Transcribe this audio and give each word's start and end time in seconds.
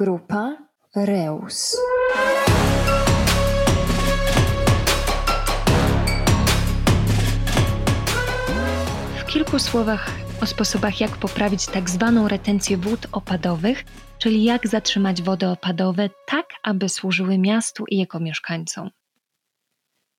Grupa 0.00 0.56
Reus. 0.96 1.76
W 9.18 9.26
kilku 9.26 9.58
słowach 9.58 10.10
o 10.42 10.46
sposobach, 10.46 11.00
jak 11.00 11.10
poprawić 11.10 11.66
tak 11.66 11.90
zwaną 11.90 12.28
retencję 12.28 12.76
wód 12.76 13.06
opadowych, 13.12 13.84
czyli 14.18 14.44
jak 14.44 14.68
zatrzymać 14.68 15.22
wody 15.22 15.48
opadowe 15.48 16.10
tak, 16.26 16.46
aby 16.62 16.88
służyły 16.88 17.38
miastu 17.38 17.84
i 17.88 17.98
jego 17.98 18.20
mieszkańcom. 18.20 18.90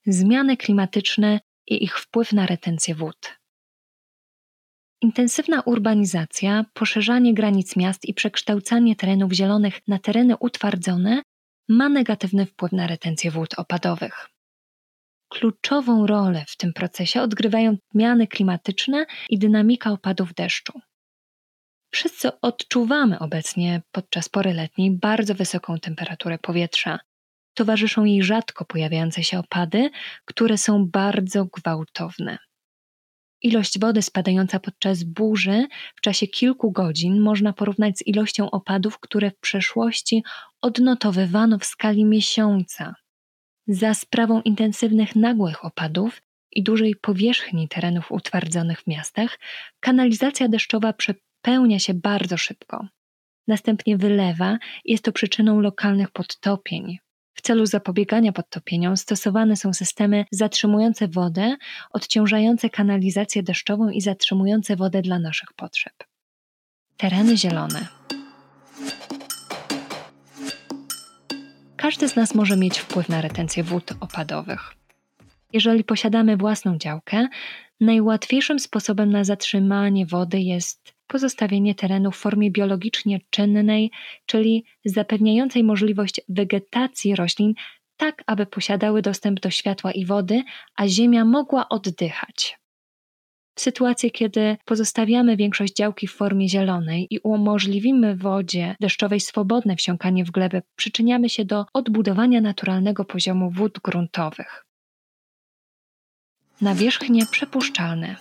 Zmiany 0.06 0.58
klimatyczne 0.58 1.40
i 1.68 1.84
ich 1.84 2.00
wpływ 2.00 2.34
na 2.34 2.46
retencję 2.46 2.96
wód. 2.96 3.41
Intensywna 5.02 5.62
urbanizacja, 5.62 6.66
poszerzanie 6.74 7.34
granic 7.34 7.76
miast 7.76 8.06
i 8.06 8.14
przekształcanie 8.14 8.96
terenów 8.96 9.32
zielonych 9.32 9.88
na 9.88 10.00
tereny 10.00 10.38
utwardzone 10.38 11.22
ma 11.70 11.90
negatywny 11.90 12.46
wpływ 12.46 12.72
na 12.72 12.88
retencję 12.88 13.32
wód 13.32 13.60
opadowych. 13.60 14.30
Kluczową 15.30 16.08
rolę 16.08 16.46
w 16.48 16.58
tym 16.58 16.74
procesie 16.74 17.22
odgrywają 17.22 17.78
zmiany 17.94 18.28
klimatyczne 18.28 19.06
i 19.30 19.40
dynamika 19.40 19.92
opadów 19.92 20.34
deszczu. 20.34 20.80
Wszyscy 21.92 22.42
odczuwamy 22.42 23.20
obecnie 23.20 23.82
podczas 23.92 24.30
pory 24.30 24.54
letniej 24.54 24.92
bardzo 24.92 25.36
wysoką 25.36 25.80
temperaturę 25.80 26.38
powietrza. 26.38 27.00
Towarzyszą 27.54 28.06
jej 28.06 28.24
rzadko 28.24 28.66
pojawiające 28.66 29.24
się 29.24 29.40
opady, 29.40 29.90
które 30.26 30.58
są 30.58 30.88
bardzo 30.88 31.46
gwałtowne. 31.46 32.38
Ilość 33.42 33.80
wody 33.80 34.02
spadająca 34.02 34.60
podczas 34.60 35.04
burzy 35.04 35.68
w 35.96 36.02
czasie 36.02 36.28
kilku 36.28 36.72
godzin 36.72 37.20
można 37.20 37.54
porównać 37.54 37.98
z 37.98 38.08
ilością 38.08 38.52
opadów, 38.52 39.00
które 39.00 39.32
w 39.32 39.40
przeszłości 39.40 40.24
odnotowywano 40.62 41.60
w 41.60 41.66
skali 41.66 42.06
miesiąca. 42.06 42.96
Za 43.68 43.94
sprawą 43.94 44.42
intensywnych 44.42 45.16
nagłych 45.16 45.66
opadów 45.66 46.22
i 46.52 46.64
dużej 46.64 46.96
powierzchni 46.96 47.68
terenów 47.68 48.12
utwardzonych 48.12 48.82
w 48.82 48.88
miastach, 48.88 49.40
kanalizacja 49.80 50.48
deszczowa 50.48 50.94
przepełnia 50.94 51.80
się 51.80 51.94
bardzo 51.94 52.38
szybko. 52.38 52.88
Następnie 53.48 53.98
wylewa 53.98 54.58
jest 54.86 55.04
to 55.04 55.12
przyczyną 55.12 55.62
lokalnych 55.62 56.12
podtopień, 56.12 56.98
w 57.34 57.42
celu 57.42 57.66
zapobiegania 57.66 58.32
podtopieniom 58.32 58.98
stosowane 58.98 59.56
są 59.56 59.74
systemy 59.74 60.26
zatrzymujące 60.32 61.08
wodę, 61.08 61.56
odciążające 61.92 62.70
kanalizację 62.70 63.44
deszczową 63.44 63.90
i 63.90 64.02
zatrzymujące 64.02 64.76
wodę 64.76 65.02
dla 65.02 65.20
naszych 65.20 65.54
potrzeb. 65.54 65.94
Tereny 66.98 67.38
zielone. 67.38 67.88
Każdy 71.78 72.10
z 72.10 72.16
nas 72.16 72.36
może 72.36 72.58
mieć 72.58 72.80
wpływ 72.80 73.10
na 73.10 73.22
retencję 73.22 73.64
wód 73.64 73.92
opadowych. 74.00 74.74
Jeżeli 75.54 75.84
posiadamy 75.84 76.38
własną 76.38 76.78
działkę, 76.78 77.28
najłatwiejszym 77.80 78.60
sposobem 78.60 79.12
na 79.12 79.24
zatrzymanie 79.24 80.06
wody 80.06 80.40
jest 80.40 80.91
pozostawienie 81.12 81.76
terenu 81.76 82.12
w 82.12 82.16
formie 82.16 82.52
biologicznie 82.52 83.20
czynnej, 83.30 83.92
czyli 84.26 84.66
zapewniającej 84.86 85.64
możliwość 85.64 86.22
wegetacji 86.30 87.16
roślin 87.16 87.54
tak, 87.98 88.24
aby 88.28 88.46
posiadały 88.46 89.02
dostęp 89.02 89.40
do 89.40 89.50
światła 89.50 89.92
i 89.92 90.06
wody, 90.06 90.44
a 90.76 90.88
ziemia 90.88 91.26
mogła 91.26 91.70
oddychać. 91.70 92.60
W 93.56 93.62
sytuacji, 93.62 94.12
kiedy 94.12 94.58
pozostawiamy 94.66 95.38
większość 95.38 95.74
działki 95.74 96.08
w 96.08 96.14
formie 96.14 96.50
zielonej 96.50 97.08
i 97.10 97.20
umożliwimy 97.20 98.16
wodzie 98.16 98.76
deszczowej 98.82 99.20
swobodne 99.20 99.76
wsiąkanie 99.76 100.26
w 100.26 100.32
glebę, 100.32 100.62
przyczyniamy 100.76 101.30
się 101.30 101.46
do 101.46 101.66
odbudowania 101.74 102.42
naturalnego 102.42 103.06
poziomu 103.06 103.50
wód 103.50 103.80
gruntowych. 103.84 104.66
Nawierzchnie 106.62 107.26
przepuszczalne. 107.26 108.16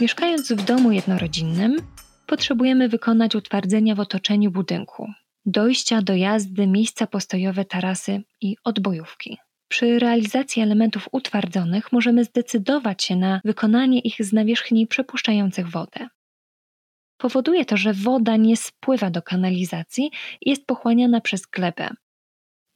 Mieszkając 0.00 0.52
w 0.52 0.64
domu 0.64 0.92
jednorodzinnym, 0.92 1.76
potrzebujemy 2.26 2.88
wykonać 2.88 3.34
utwardzenia 3.34 3.94
w 3.94 4.00
otoczeniu 4.00 4.50
budynku, 4.50 5.12
dojścia, 5.46 6.02
dojazdy, 6.02 6.66
miejsca 6.66 7.06
postojowe, 7.06 7.64
tarasy 7.64 8.22
i 8.40 8.56
odbojówki. 8.64 9.38
Przy 9.68 9.98
realizacji 9.98 10.62
elementów 10.62 11.08
utwardzonych 11.12 11.92
możemy 11.92 12.24
zdecydować 12.24 13.04
się 13.04 13.16
na 13.16 13.40
wykonanie 13.44 14.00
ich 14.00 14.16
z 14.20 14.32
nawierzchni 14.32 14.86
przepuszczających 14.86 15.70
wodę. 15.70 16.08
Powoduje 17.16 17.64
to, 17.64 17.76
że 17.76 17.92
woda 17.92 18.36
nie 18.36 18.56
spływa 18.56 19.10
do 19.10 19.22
kanalizacji 19.22 20.10
i 20.40 20.50
jest 20.50 20.66
pochłaniana 20.66 21.20
przez 21.20 21.46
glebę. 21.46 21.90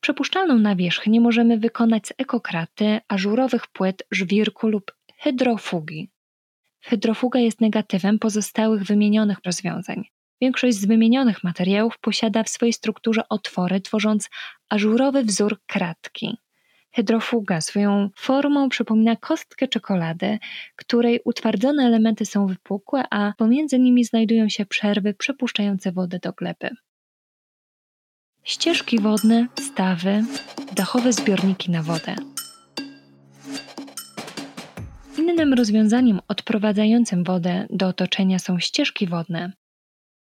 Przepuszczalną 0.00 0.58
nawierzchnię 0.58 1.20
możemy 1.20 1.58
wykonać 1.58 2.06
z 2.06 2.12
ekokraty, 2.18 3.00
ażurowych 3.08 3.66
płyt, 3.66 4.02
żwirku 4.10 4.68
lub 4.68 4.92
hydrofugi. 5.18 6.10
Hydrofuga 6.82 7.40
jest 7.40 7.60
negatywem 7.60 8.18
pozostałych 8.18 8.82
wymienionych 8.82 9.38
rozwiązań. 9.46 10.04
Większość 10.40 10.76
z 10.76 10.86
wymienionych 10.86 11.44
materiałów 11.44 11.98
posiada 11.98 12.42
w 12.42 12.48
swojej 12.48 12.72
strukturze 12.72 13.28
otwory, 13.28 13.80
tworząc 13.80 14.30
ażurowy 14.68 15.22
wzór 15.22 15.60
kratki. 15.66 16.36
Hydrofuga 16.90 17.60
swoją 17.60 18.10
formą 18.16 18.68
przypomina 18.68 19.16
kostkę 19.16 19.68
czekolady, 19.68 20.38
której 20.76 21.20
utwardzone 21.24 21.86
elementy 21.86 22.26
są 22.26 22.46
wypukłe, 22.46 23.04
a 23.10 23.32
pomiędzy 23.38 23.78
nimi 23.78 24.04
znajdują 24.04 24.48
się 24.48 24.66
przerwy 24.66 25.14
przepuszczające 25.14 25.92
wodę 25.92 26.18
do 26.18 26.32
gleby. 26.32 26.70
Ścieżki 28.42 28.98
wodne, 29.00 29.46
stawy, 29.60 30.24
dachowe 30.76 31.12
zbiorniki 31.12 31.70
na 31.70 31.82
wodę. 31.82 32.14
Innym 35.32 35.54
rozwiązaniem 35.54 36.20
odprowadzającym 36.28 37.24
wodę 37.24 37.66
do 37.70 37.86
otoczenia 37.86 38.38
są 38.38 38.58
ścieżki 38.58 39.06
wodne. 39.06 39.52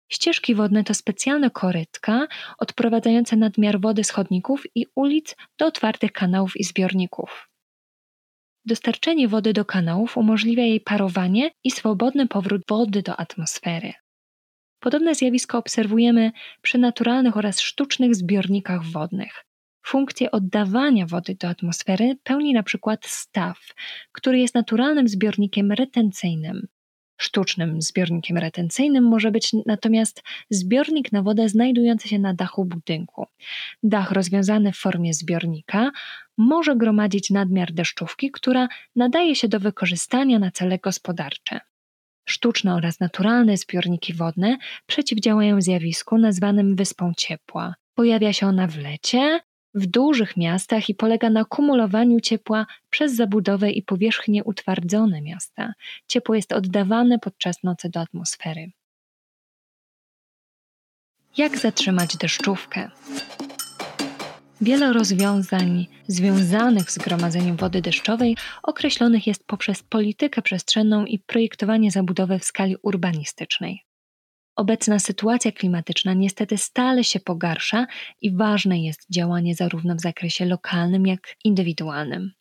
Ścieżki 0.08 0.54
wodne 0.54 0.84
to 0.84 0.94
specjalne 0.94 1.50
korytka 1.50 2.26
odprowadzające 2.58 3.36
nadmiar 3.36 3.80
wody 3.80 4.04
z 4.04 4.10
chodników 4.10 4.62
i 4.74 4.86
ulic 4.94 5.36
do 5.58 5.66
otwartych 5.66 6.12
kanałów 6.12 6.56
i 6.56 6.64
zbiorników. 6.64 7.48
Dostarczenie 8.64 9.28
wody 9.28 9.52
do 9.52 9.64
kanałów 9.64 10.16
umożliwia 10.16 10.62
jej 10.62 10.80
parowanie 10.80 11.50
i 11.64 11.70
swobodny 11.70 12.28
powrót 12.28 12.62
wody 12.68 13.02
do 13.02 13.16
atmosfery. 13.16 13.92
Podobne 14.80 15.14
zjawisko 15.14 15.58
obserwujemy 15.58 16.32
przy 16.62 16.78
naturalnych 16.78 17.36
oraz 17.36 17.60
sztucznych 17.60 18.14
zbiornikach 18.14 18.84
wodnych. 18.84 19.44
Funkcję 19.90 20.30
oddawania 20.30 21.06
wody 21.06 21.34
do 21.34 21.48
atmosfery 21.48 22.16
pełni 22.22 22.52
na 22.52 22.62
przykład 22.62 23.06
staw, 23.06 23.58
który 24.12 24.38
jest 24.38 24.54
naturalnym 24.54 25.08
zbiornikiem 25.08 25.72
retencyjnym. 25.72 26.66
Sztucznym 27.20 27.82
zbiornikiem 27.82 28.38
retencyjnym 28.38 29.04
może 29.04 29.30
być 29.30 29.52
natomiast 29.66 30.22
zbiornik 30.50 31.12
na 31.12 31.22
wodę 31.22 31.48
znajdujący 31.48 32.08
się 32.08 32.18
na 32.18 32.34
dachu 32.34 32.64
budynku. 32.64 33.26
Dach 33.82 34.10
rozwiązany 34.10 34.72
w 34.72 34.76
formie 34.76 35.14
zbiornika 35.14 35.90
może 36.38 36.76
gromadzić 36.76 37.30
nadmiar 37.30 37.72
deszczówki, 37.72 38.30
która 38.30 38.68
nadaje 38.96 39.36
się 39.36 39.48
do 39.48 39.60
wykorzystania 39.60 40.38
na 40.38 40.50
cele 40.50 40.78
gospodarcze. 40.78 41.60
Sztuczne 42.28 42.74
oraz 42.74 43.00
naturalne 43.00 43.56
zbiorniki 43.56 44.14
wodne 44.14 44.58
przeciwdziałają 44.86 45.60
zjawisku 45.60 46.18
nazwanym 46.18 46.76
wyspą 46.76 47.12
ciepła. 47.16 47.74
Pojawia 47.94 48.32
się 48.32 48.46
ona 48.46 48.66
w 48.66 48.76
lecie, 48.76 49.40
w 49.74 49.86
dużych 49.86 50.36
miastach 50.36 50.88
i 50.88 50.94
polega 50.94 51.30
na 51.30 51.44
kumulowaniu 51.44 52.20
ciepła 52.20 52.66
przez 52.90 53.16
zabudowę 53.16 53.70
i 53.70 53.82
powierzchnie 53.82 54.44
utwardzone 54.44 55.22
miasta. 55.22 55.72
Ciepło 56.06 56.34
jest 56.34 56.52
oddawane 56.52 57.18
podczas 57.18 57.62
nocy 57.62 57.88
do 57.88 58.00
atmosfery. 58.00 58.70
Jak 61.36 61.58
zatrzymać 61.58 62.16
deszczówkę? 62.16 62.90
Wiele 64.60 64.92
rozwiązań 64.92 65.86
związanych 66.08 66.90
z 66.90 66.98
gromadzeniem 66.98 67.56
wody 67.56 67.82
deszczowej 67.82 68.36
określonych 68.62 69.26
jest 69.26 69.46
poprzez 69.46 69.82
politykę 69.82 70.42
przestrzenną 70.42 71.04
i 71.04 71.18
projektowanie 71.18 71.90
zabudowy 71.90 72.38
w 72.38 72.44
skali 72.44 72.76
urbanistycznej. 72.82 73.84
Obecna 74.56 74.98
sytuacja 74.98 75.52
klimatyczna 75.52 76.14
niestety 76.14 76.58
stale 76.58 77.04
się 77.04 77.20
pogarsza 77.20 77.86
i 78.20 78.36
ważne 78.36 78.82
jest 78.82 79.06
działanie 79.10 79.54
zarówno 79.54 79.94
w 79.94 80.00
zakresie 80.00 80.46
lokalnym, 80.46 81.06
jak 81.06 81.36
indywidualnym. 81.44 82.32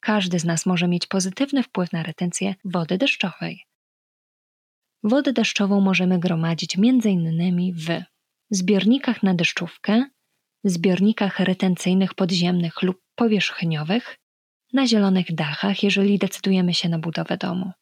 Każdy 0.00 0.38
z 0.38 0.44
nas 0.44 0.66
może 0.66 0.88
mieć 0.88 1.06
pozytywny 1.06 1.62
wpływ 1.62 1.92
na 1.92 2.02
retencję 2.02 2.54
wody 2.64 2.98
deszczowej. 2.98 3.64
Wodę 5.02 5.32
deszczową 5.32 5.80
możemy 5.80 6.18
gromadzić 6.18 6.76
m.in. 6.78 7.74
w 7.76 8.04
zbiornikach 8.50 9.22
na 9.22 9.34
deszczówkę, 9.34 10.04
zbiornikach 10.64 11.40
retencyjnych 11.40 12.14
podziemnych 12.14 12.82
lub 12.82 13.02
powierzchniowych, 13.14 14.18
na 14.72 14.86
zielonych 14.86 15.34
dachach, 15.34 15.82
jeżeli 15.82 16.18
decydujemy 16.18 16.74
się 16.74 16.88
na 16.88 16.98
budowę 16.98 17.36
domu. 17.36 17.72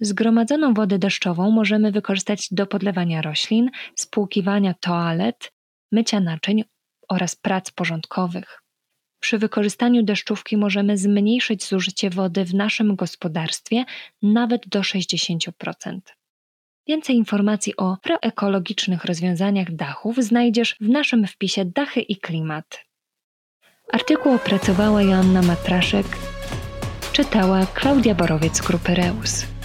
Zgromadzoną 0.00 0.74
wodę 0.74 0.98
deszczową 0.98 1.50
możemy 1.50 1.92
wykorzystać 1.92 2.48
do 2.50 2.66
podlewania 2.66 3.22
roślin, 3.22 3.70
spłukiwania 3.94 4.74
toalet, 4.74 5.52
mycia 5.92 6.20
naczyń 6.20 6.64
oraz 7.08 7.36
prac 7.36 7.70
porządkowych. 7.70 8.62
Przy 9.20 9.38
wykorzystaniu 9.38 10.02
deszczówki 10.02 10.56
możemy 10.56 10.98
zmniejszyć 10.98 11.64
zużycie 11.64 12.10
wody 12.10 12.44
w 12.44 12.54
naszym 12.54 12.96
gospodarstwie 12.96 13.84
nawet 14.22 14.68
do 14.68 14.80
60%. 14.80 16.00
Więcej 16.86 17.16
informacji 17.16 17.76
o 17.76 17.96
proekologicznych 18.02 19.04
rozwiązaniach 19.04 19.74
dachów 19.74 20.16
znajdziesz 20.16 20.76
w 20.80 20.88
naszym 20.88 21.26
wpisie 21.26 21.64
Dachy 21.64 22.00
i 22.00 22.16
Klimat. 22.16 22.84
Artykuł 23.92 24.34
opracowała 24.34 25.02
Joanna 25.02 25.42
Matraszek, 25.42 26.06
czytała 27.12 27.66
Klaudia 27.66 28.14
Borowiec 28.14 28.56
z 28.56 28.60
Grupy 28.60 28.94
Reus. 28.94 29.59